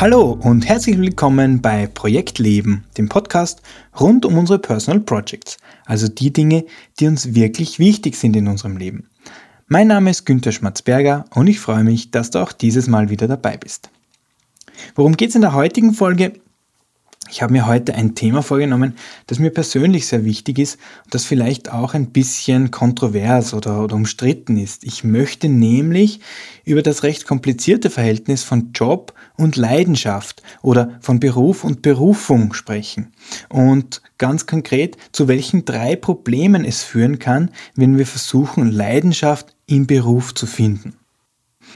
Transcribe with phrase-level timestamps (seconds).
[0.00, 3.60] Hallo und herzlich willkommen bei Projekt Leben, dem Podcast
[4.00, 6.64] rund um unsere Personal Projects, also die Dinge,
[6.98, 9.10] die uns wirklich wichtig sind in unserem Leben.
[9.66, 13.28] Mein Name ist Günther Schmatzberger und ich freue mich, dass du auch dieses Mal wieder
[13.28, 13.90] dabei bist.
[14.94, 16.32] Worum geht es in der heutigen Folge?
[17.30, 18.94] Ich habe mir heute ein Thema vorgenommen,
[19.28, 23.94] das mir persönlich sehr wichtig ist und das vielleicht auch ein bisschen kontrovers oder, oder,
[23.94, 24.82] umstritten ist.
[24.82, 26.20] Ich möchte nämlich
[26.64, 33.12] über das recht komplizierte Verhältnis von Job und Leidenschaft oder von Beruf und Berufung sprechen.
[33.48, 39.86] Und ganz konkret, zu welchen drei Problemen es führen kann, wenn wir versuchen, Leidenschaft im
[39.86, 40.94] Beruf zu finden.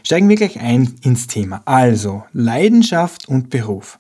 [0.03, 1.63] Steigen wir gleich ein ins Thema.
[1.65, 3.99] Also, Leidenschaft und Beruf.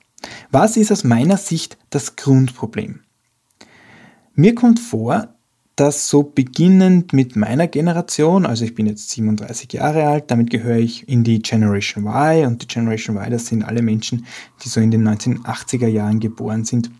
[0.50, 3.00] Was ist aus meiner Sicht das Grundproblem?
[4.34, 5.34] Mir kommt vor,
[5.76, 10.78] dass so beginnend mit meiner Generation, also ich bin jetzt 37 Jahre alt, damit gehöre
[10.78, 14.26] ich in die Generation Y und die Generation Y, das sind alle Menschen,
[14.62, 16.90] die so in den 1980er Jahren geboren sind.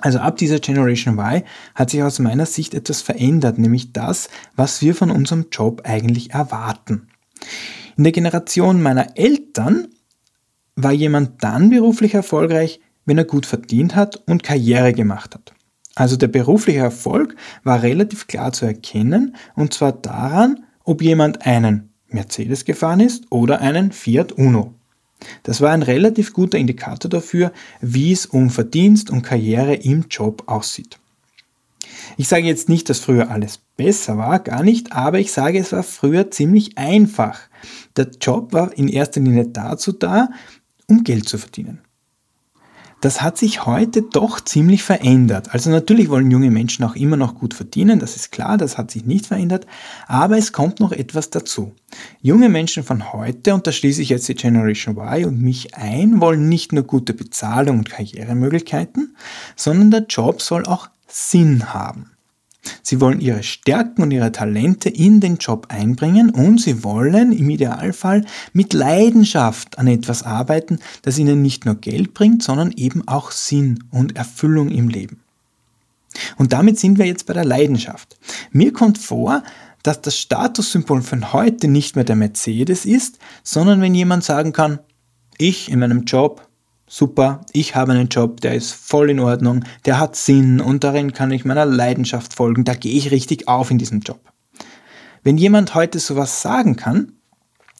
[0.00, 1.42] Also ab dieser Generation Y
[1.74, 6.32] hat sich aus meiner Sicht etwas verändert, nämlich das, was wir von unserem Job eigentlich
[6.32, 7.08] erwarten.
[7.96, 9.88] In der Generation meiner Eltern
[10.76, 15.54] war jemand dann beruflich erfolgreich, wenn er gut verdient hat und Karriere gemacht hat.
[15.94, 21.90] Also der berufliche Erfolg war relativ klar zu erkennen und zwar daran, ob jemand einen
[22.08, 24.74] Mercedes gefahren ist oder einen Fiat Uno.
[25.42, 30.42] Das war ein relativ guter Indikator dafür, wie es um Verdienst und Karriere im Job
[30.46, 30.98] aussieht.
[32.18, 35.72] Ich sage jetzt nicht, dass früher alles besser war, gar nicht, aber ich sage, es
[35.72, 37.40] war früher ziemlich einfach.
[37.96, 40.28] Der Job war in erster Linie dazu da,
[40.86, 41.80] um Geld zu verdienen.
[43.02, 45.52] Das hat sich heute doch ziemlich verändert.
[45.52, 48.90] Also natürlich wollen junge Menschen auch immer noch gut verdienen, das ist klar, das hat
[48.90, 49.66] sich nicht verändert,
[50.06, 51.74] aber es kommt noch etwas dazu.
[52.22, 56.22] Junge Menschen von heute, und da schließe ich jetzt die Generation Y und mich ein,
[56.22, 59.14] wollen nicht nur gute Bezahlung und Karrieremöglichkeiten,
[59.56, 62.15] sondern der Job soll auch Sinn haben.
[62.82, 67.50] Sie wollen ihre Stärken und ihre Talente in den Job einbringen und sie wollen im
[67.50, 73.30] Idealfall mit Leidenschaft an etwas arbeiten, das ihnen nicht nur Geld bringt, sondern eben auch
[73.30, 75.20] Sinn und Erfüllung im Leben.
[76.36, 78.16] Und damit sind wir jetzt bei der Leidenschaft.
[78.50, 79.42] Mir kommt vor,
[79.82, 84.80] dass das Statussymbol von heute nicht mehr der Mercedes ist, sondern wenn jemand sagen kann,
[85.38, 86.45] ich in meinem Job
[86.88, 91.12] super, ich habe einen Job, der ist voll in Ordnung, der hat Sinn und darin
[91.12, 94.20] kann ich meiner Leidenschaft folgen, da gehe ich richtig auf in diesem Job.
[95.22, 97.12] Wenn jemand heute sowas sagen kann,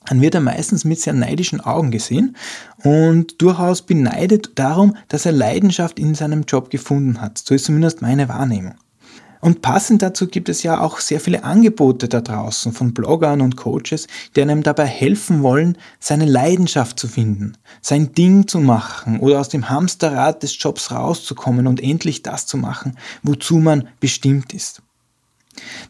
[0.07, 2.37] dann wird er meistens mit sehr neidischen Augen gesehen
[2.83, 7.39] und durchaus beneidet darum, dass er Leidenschaft in seinem Job gefunden hat.
[7.39, 8.75] So ist zumindest meine Wahrnehmung.
[9.41, 13.57] Und passend dazu gibt es ja auch sehr viele Angebote da draußen von Bloggern und
[13.57, 19.41] Coaches, die einem dabei helfen wollen, seine Leidenschaft zu finden, sein Ding zu machen oder
[19.41, 24.83] aus dem Hamsterrad des Jobs rauszukommen und endlich das zu machen, wozu man bestimmt ist.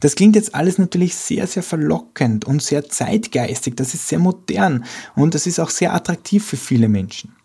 [0.01, 4.84] Das klingt jetzt alles natürlich sehr, sehr verlockend und sehr zeitgeistig, das ist sehr modern
[5.15, 7.35] und das ist auch sehr attraktiv für viele Menschen.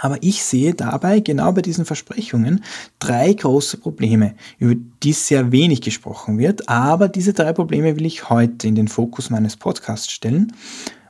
[0.00, 2.64] Aber ich sehe dabei, genau bei diesen Versprechungen,
[2.98, 6.68] drei große Probleme, über die sehr wenig gesprochen wird.
[6.68, 10.52] Aber diese drei Probleme will ich heute in den Fokus meines Podcasts stellen.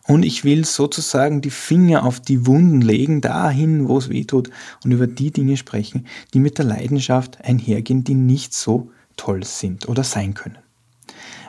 [0.06, 4.50] Und ich will sozusagen die Finger auf die Wunden legen, dahin, wo es weh tut,
[4.82, 9.87] und über die Dinge sprechen, die mit der Leidenschaft einhergehen, die nicht so toll sind
[9.87, 10.56] oder sein können.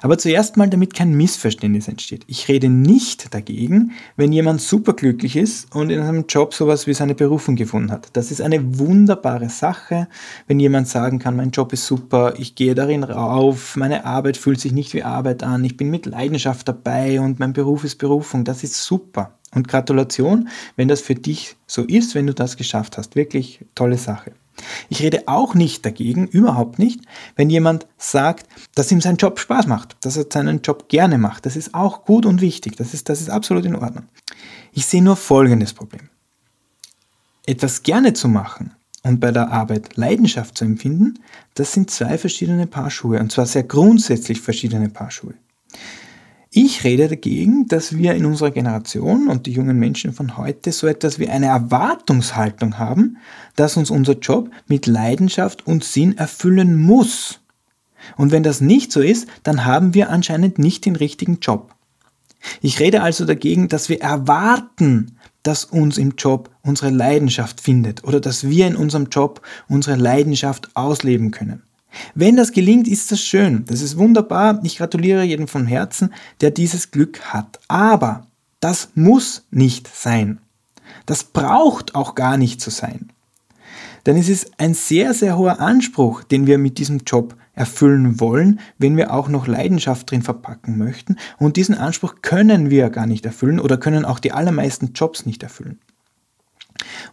[0.01, 2.23] Aber zuerst mal, damit kein Missverständnis entsteht.
[2.27, 7.15] Ich rede nicht dagegen, wenn jemand superglücklich ist und in seinem Job sowas wie seine
[7.15, 8.09] Berufung gefunden hat.
[8.13, 10.07] Das ist eine wunderbare Sache,
[10.47, 14.59] wenn jemand sagen kann, mein Job ist super, ich gehe darin rauf, meine Arbeit fühlt
[14.59, 18.45] sich nicht wie Arbeit an, ich bin mit Leidenschaft dabei und mein Beruf ist Berufung.
[18.45, 19.38] Das ist super.
[19.53, 23.15] Und Gratulation, wenn das für dich so ist, wenn du das geschafft hast.
[23.15, 24.33] Wirklich tolle Sache.
[24.89, 27.01] Ich rede auch nicht dagegen, überhaupt nicht,
[27.35, 31.45] wenn jemand sagt, dass ihm sein Job Spaß macht, dass er seinen Job gerne macht.
[31.45, 34.05] Das ist auch gut und wichtig, das ist, das ist absolut in Ordnung.
[34.73, 36.09] Ich sehe nur folgendes Problem.
[37.45, 38.71] Etwas gerne zu machen
[39.03, 41.19] und bei der Arbeit Leidenschaft zu empfinden,
[41.55, 45.33] das sind zwei verschiedene Paar Schuhe und zwar sehr grundsätzlich verschiedene Paar Schuhe.
[46.51, 50.87] Ich rede dagegen, dass wir in unserer Generation und die jungen Menschen von heute so
[50.87, 53.17] etwas wie eine Erwartungshaltung haben,
[53.55, 57.39] dass uns unser Job mit Leidenschaft und Sinn erfüllen muss.
[58.17, 61.75] Und wenn das nicht so ist, dann haben wir anscheinend nicht den richtigen Job.
[62.61, 68.19] Ich rede also dagegen, dass wir erwarten, dass uns im Job unsere Leidenschaft findet oder
[68.19, 71.61] dass wir in unserem Job unsere Leidenschaft ausleben können.
[72.15, 73.65] Wenn das gelingt, ist das schön.
[73.65, 74.59] Das ist wunderbar.
[74.63, 77.59] Ich gratuliere jedem von Herzen, der dieses Glück hat.
[77.67, 78.27] Aber
[78.59, 80.39] das muss nicht sein.
[81.05, 83.11] Das braucht auch gar nicht zu sein.
[84.05, 88.59] Denn es ist ein sehr, sehr hoher Anspruch, den wir mit diesem Job erfüllen wollen,
[88.77, 91.17] wenn wir auch noch Leidenschaft drin verpacken möchten.
[91.37, 95.43] Und diesen Anspruch können wir gar nicht erfüllen oder können auch die allermeisten Jobs nicht
[95.43, 95.79] erfüllen.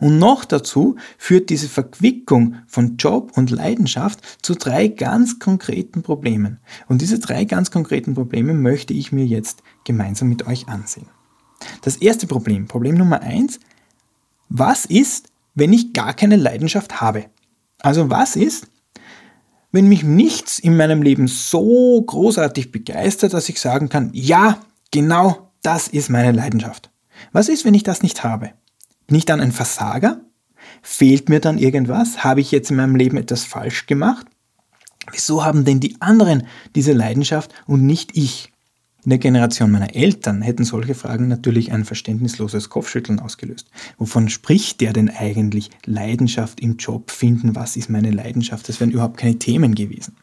[0.01, 6.59] Und noch dazu führt diese Verquickung von Job und Leidenschaft zu drei ganz konkreten Problemen.
[6.89, 11.09] Und diese drei ganz konkreten Probleme möchte ich mir jetzt gemeinsam mit euch ansehen.
[11.83, 13.61] Das erste Problem, Problem Nummer eins,
[14.49, 17.27] was ist, wenn ich gar keine Leidenschaft habe?
[17.81, 18.69] Also was ist,
[19.73, 24.61] wenn mich nichts in meinem Leben so großartig begeistert, dass ich sagen kann, ja,
[24.91, 26.91] genau das ist meine Leidenschaft.
[27.33, 28.53] Was ist, wenn ich das nicht habe?
[29.07, 30.21] Bin ich dann ein Versager?
[30.83, 32.25] Fehlt mir dann irgendwas?
[32.25, 34.27] Habe ich jetzt in meinem Leben etwas falsch gemacht?
[35.13, 38.53] Wieso haben denn die anderen diese Leidenschaft und nicht ich?
[39.05, 43.71] In der Generation meiner Eltern hätten solche Fragen natürlich ein verständnisloses Kopfschütteln ausgelöst.
[43.99, 47.55] Wovon spricht der denn eigentlich Leidenschaft im Job finden?
[47.55, 48.69] Was ist meine Leidenschaft?
[48.69, 50.17] Das wären überhaupt keine Themen gewesen.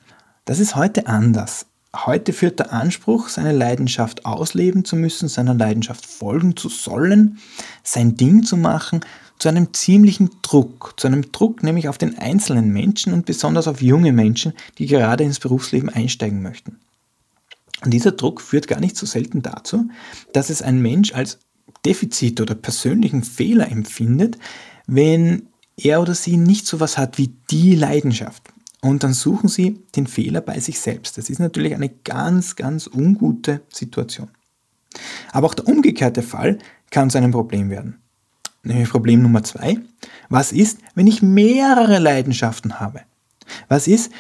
[0.44, 1.68] Das ist heute anders.
[1.95, 7.38] Heute führt der Anspruch, seine Leidenschaft ausleben zu müssen, seiner Leidenschaft folgen zu sollen,
[7.84, 9.01] sein Ding zu machen,
[9.38, 13.81] zu einem ziemlichen Druck, zu einem Druck nämlich auf den einzelnen Menschen und besonders auf
[13.81, 16.80] junge Menschen, die gerade ins Berufsleben einsteigen möchten.
[17.84, 19.90] Und dieser Druck führt gar nicht so selten dazu,
[20.31, 21.40] dass es ein Mensch als
[21.86, 24.38] Defizit oder persönlichen Fehler empfindet,
[24.88, 28.53] wenn er oder sie nicht so was hat wie die Leidenschaft.
[28.83, 31.18] Und dann suchen sie den Fehler bei sich selbst.
[31.18, 34.27] Das ist natürlich eine ganz, ganz ungute Situation.
[35.31, 36.59] Aber auch der umgekehrte Fall
[36.91, 38.00] kann zu einem Problem werden.
[38.62, 39.80] Nämlich Problem Nummer zwei.
[40.27, 43.03] Was ist, wenn ich mehrere Leidenschaften habe?
[43.69, 44.12] Was ist,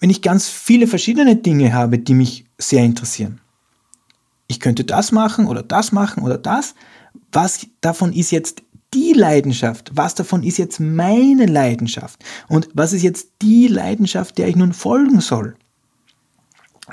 [0.00, 3.42] wenn ich ganz viele verschiedene Dinge habe, die mich sehr interessieren?
[4.46, 6.74] Ich könnte das machen oder das machen oder das.
[7.30, 8.62] Was davon ist jetzt
[8.94, 9.90] die Leidenschaft?
[9.94, 12.24] Was davon ist jetzt meine Leidenschaft?
[12.48, 15.56] Und was ist jetzt die Leidenschaft, der ich nun folgen soll?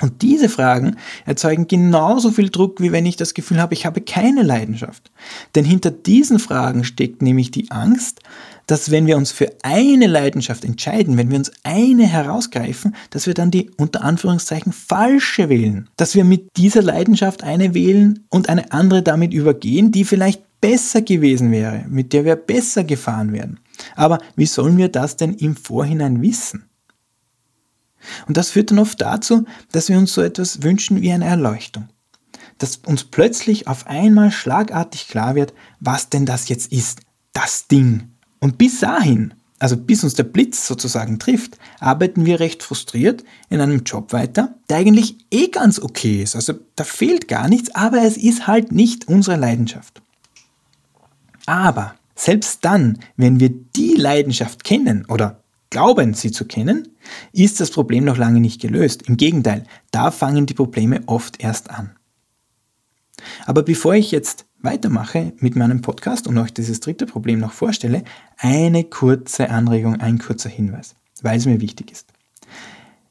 [0.00, 4.02] Und diese Fragen erzeugen genauso viel Druck, wie wenn ich das Gefühl habe, ich habe
[4.02, 5.10] keine Leidenschaft.
[5.54, 8.20] Denn hinter diesen Fragen steckt nämlich die Angst,
[8.66, 13.34] dass wenn wir uns für eine Leidenschaft entscheiden, wenn wir uns eine herausgreifen, dass wir
[13.34, 15.88] dann die unter Anführungszeichen falsche wählen.
[15.96, 21.02] Dass wir mit dieser Leidenschaft eine wählen und eine andere damit übergehen, die vielleicht besser
[21.02, 23.60] gewesen wäre, mit der wir besser gefahren wären.
[23.94, 26.68] Aber wie sollen wir das denn im Vorhinein wissen?
[28.26, 31.88] Und das führt dann oft dazu, dass wir uns so etwas wünschen wie eine Erleuchtung.
[32.58, 37.00] Dass uns plötzlich auf einmal schlagartig klar wird, was denn das jetzt ist,
[37.32, 38.12] das Ding.
[38.40, 43.60] Und bis dahin, also bis uns der Blitz sozusagen trifft, arbeiten wir recht frustriert in
[43.60, 46.36] einem Job weiter, der eigentlich eh ganz okay ist.
[46.36, 50.02] Also da fehlt gar nichts, aber es ist halt nicht unsere Leidenschaft.
[51.46, 56.88] Aber selbst dann, wenn wir die Leidenschaft kennen oder glauben, sie zu kennen,
[57.32, 59.02] ist das Problem noch lange nicht gelöst.
[59.02, 61.96] Im Gegenteil, da fangen die Probleme oft erst an.
[63.46, 68.04] Aber bevor ich jetzt weitermache mit meinem Podcast und euch dieses dritte Problem noch vorstelle,
[68.38, 72.12] eine kurze Anregung, ein kurzer Hinweis, weil es mir wichtig ist.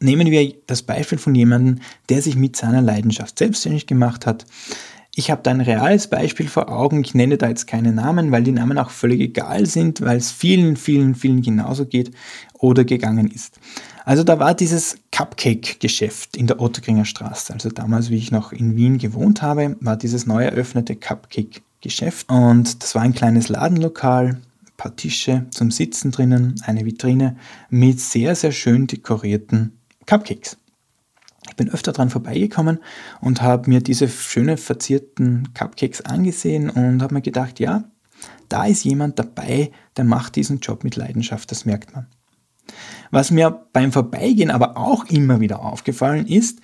[0.00, 4.46] nehmen wir das Beispiel von jemandem, der sich mit seiner Leidenschaft selbstständig gemacht hat.
[5.14, 7.02] Ich habe da ein reales Beispiel vor Augen.
[7.02, 10.30] Ich nenne da jetzt keine Namen, weil die Namen auch völlig egal sind, weil es
[10.30, 12.12] vielen, vielen, vielen genauso geht
[12.54, 13.58] oder gegangen ist.
[14.04, 17.52] Also da war dieses Cupcake-Geschäft in der Otterkringer Straße.
[17.52, 22.30] Also damals, wie ich noch in Wien gewohnt habe, war dieses neu eröffnete Cupcake-Geschäft.
[22.30, 27.36] Und das war ein kleines Ladenlokal, ein paar Tische zum Sitzen drinnen, eine Vitrine
[27.68, 29.79] mit sehr, sehr schön dekorierten
[30.10, 30.56] Cupcakes.
[31.48, 32.80] Ich bin öfter dran vorbeigekommen
[33.20, 37.84] und habe mir diese schönen verzierten Cupcakes angesehen und habe mir gedacht, ja,
[38.48, 42.08] da ist jemand dabei, der macht diesen Job mit Leidenschaft, das merkt man.
[43.12, 46.58] Was mir beim Vorbeigehen aber auch immer wieder aufgefallen ist,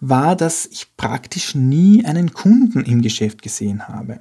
[0.00, 4.18] war, dass ich praktisch nie einen Kunden im Geschäft gesehen habe.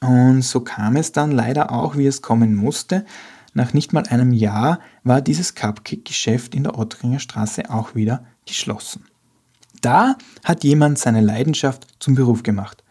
[0.00, 3.04] Und so kam es dann leider auch, wie es kommen musste.
[3.54, 9.04] Nach nicht mal einem Jahr war dieses Cupcake-Geschäft in der Ottringer Straße auch wieder geschlossen.
[9.80, 12.82] Da hat jemand seine Leidenschaft zum Beruf gemacht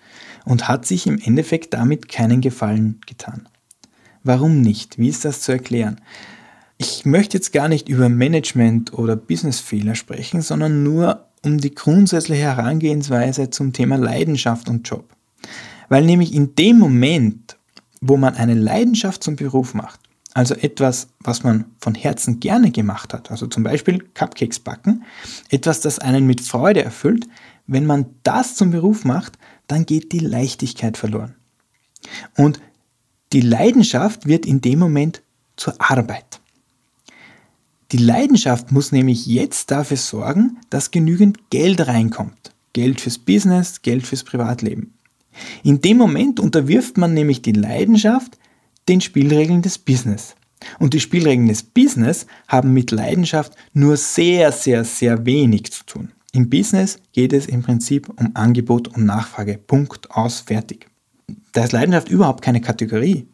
[0.45, 3.47] und hat sich im Endeffekt damit keinen Gefallen getan.
[4.23, 4.97] Warum nicht?
[4.97, 6.01] Wie ist das zu erklären?
[6.77, 12.43] Ich möchte jetzt gar nicht über Management oder Businessfehler sprechen, sondern nur um die grundsätzliche
[12.43, 15.09] Herangehensweise zum Thema Leidenschaft und Job.
[15.89, 17.57] Weil nämlich in dem Moment,
[18.01, 19.99] wo man eine Leidenschaft zum Beruf macht,
[20.37, 25.03] also etwas, was man von Herzen gerne gemacht hat, also zum Beispiel Cupcakes backen,
[25.49, 27.27] etwas, das einen mit Freude erfüllt,
[27.65, 31.33] wenn man das zum Beruf macht, dann geht die Leichtigkeit verloren.
[32.35, 32.59] Und
[33.33, 35.23] die Leidenschaft wird in dem Moment
[35.55, 36.39] zur Arbeit.
[37.91, 42.53] Die Leidenschaft muss nämlich jetzt dafür sorgen, dass genügend Geld reinkommt.
[42.73, 44.93] Geld fürs Business, Geld fürs Privatleben.
[45.63, 48.37] In dem Moment unterwirft man nämlich die Leidenschaft
[48.87, 50.35] den Spielregeln des Business.
[50.79, 56.11] Und die Spielregeln des Business haben mit Leidenschaft nur sehr, sehr, sehr wenig zu tun.
[56.33, 59.57] Im Business geht es im Prinzip um Angebot und Nachfrage.
[59.57, 60.87] Punkt aus, fertig.
[61.53, 63.27] Da ist Leidenschaft überhaupt keine Kategorie.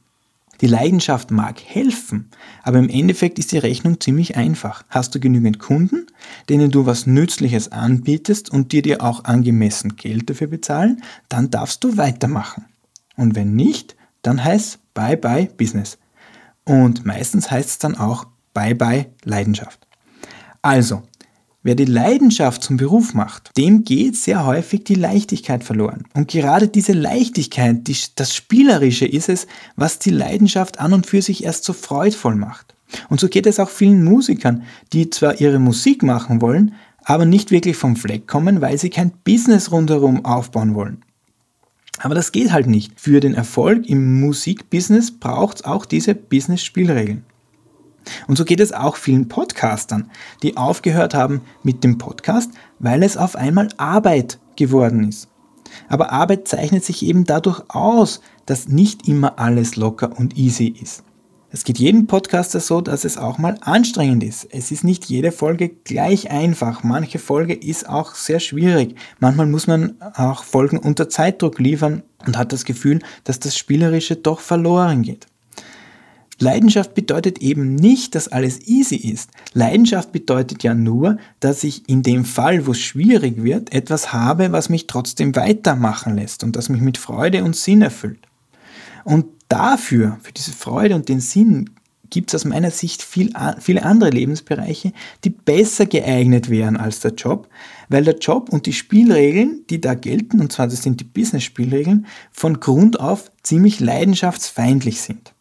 [0.61, 2.29] Die Leidenschaft mag helfen,
[2.61, 4.85] aber im Endeffekt ist die Rechnung ziemlich einfach.
[4.87, 6.05] Hast du genügend Kunden,
[6.47, 11.83] denen du was Nützliches anbietest und die dir auch angemessen Geld dafür bezahlen, dann darfst
[11.83, 12.65] du weitermachen.
[13.17, 15.97] Und wenn nicht, dann heißt Bye bye Business.
[16.65, 19.87] Und meistens heißt es dann auch Bye bye Leidenschaft.
[20.61, 21.03] Also,
[21.63, 26.03] wer die Leidenschaft zum Beruf macht, dem geht sehr häufig die Leichtigkeit verloren.
[26.13, 31.21] Und gerade diese Leichtigkeit, die, das Spielerische ist es, was die Leidenschaft an und für
[31.21, 32.75] sich erst so freudvoll macht.
[33.09, 37.51] Und so geht es auch vielen Musikern, die zwar ihre Musik machen wollen, aber nicht
[37.51, 41.03] wirklich vom Fleck kommen, weil sie kein Business rundherum aufbauen wollen.
[41.99, 42.99] Aber das geht halt nicht.
[42.99, 47.25] Für den Erfolg im Musikbusiness braucht es auch diese Business-Spielregeln.
[48.27, 50.09] Und so geht es auch vielen Podcastern,
[50.41, 55.29] die aufgehört haben mit dem Podcast, weil es auf einmal Arbeit geworden ist.
[55.87, 61.03] Aber Arbeit zeichnet sich eben dadurch aus, dass nicht immer alles locker und easy ist.
[61.55, 64.47] Es geht jedem Podcaster so, dass es auch mal anstrengend ist.
[64.49, 66.81] Es ist nicht jede Folge gleich einfach.
[66.81, 68.95] Manche Folge ist auch sehr schwierig.
[69.19, 74.15] Manchmal muss man auch Folgen unter Zeitdruck liefern und hat das Gefühl, dass das Spielerische
[74.15, 75.27] doch verloren geht.
[76.39, 79.29] Leidenschaft bedeutet eben nicht, dass alles easy ist.
[79.53, 84.51] Leidenschaft bedeutet ja nur, dass ich in dem Fall, wo es schwierig wird, etwas habe,
[84.53, 88.25] was mich trotzdem weitermachen lässt und das mich mit Freude und Sinn erfüllt.
[89.03, 91.69] Und dafür, für diese Freude und den Sinn,
[92.09, 94.93] gibt es aus meiner Sicht viel, viele andere Lebensbereiche,
[95.23, 97.47] die besser geeignet wären als der Job,
[97.89, 102.05] weil der Job und die Spielregeln, die da gelten, und zwar das sind die Business-Spielregeln,
[102.31, 105.33] von Grund auf ziemlich leidenschaftsfeindlich sind.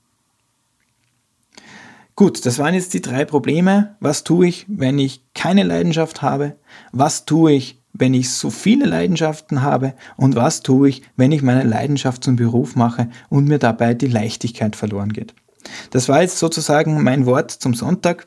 [2.15, 3.97] Gut, das waren jetzt die drei Probleme.
[4.01, 6.57] Was tue ich, wenn ich keine Leidenschaft habe?
[6.93, 11.43] Was tue ich, wenn ich so viele Leidenschaften habe und was tue ich, wenn ich
[11.43, 15.35] meine Leidenschaft zum Beruf mache und mir dabei die Leichtigkeit verloren geht.
[15.91, 18.27] Das war jetzt sozusagen mein Wort zum Sonntag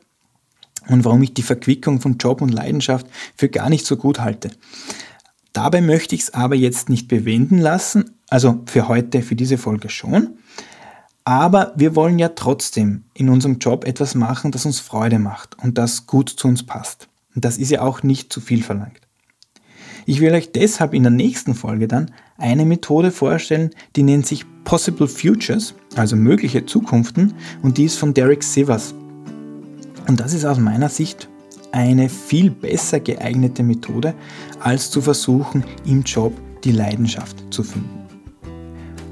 [0.87, 4.51] und warum ich die Verquickung von Job und Leidenschaft für gar nicht so gut halte.
[5.53, 9.89] Dabei möchte ich es aber jetzt nicht bewenden lassen, also für heute, für diese Folge
[9.89, 10.37] schon.
[11.23, 15.77] Aber wir wollen ja trotzdem in unserem Job etwas machen, das uns Freude macht und
[15.77, 17.07] das gut zu uns passt.
[17.33, 19.04] Und das ist ja auch nicht zu viel verlangt.
[20.07, 24.45] Ich will euch deshalb in der nächsten Folge dann eine Methode vorstellen, die nennt sich
[24.63, 27.33] Possible Futures, also mögliche Zukunften,
[27.63, 28.93] und die ist von Derek Sivers.
[30.07, 31.27] Und das ist aus meiner Sicht
[31.71, 34.13] eine viel besser geeignete Methode,
[34.59, 36.33] als zu versuchen, im Job
[36.63, 38.05] die Leidenschaft zu finden.